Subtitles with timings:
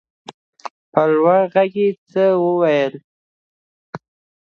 [0.91, 2.93] په لوړ غږ يې څه وويل.